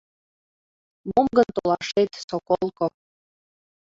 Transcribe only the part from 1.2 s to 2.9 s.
гын толашет, Соколко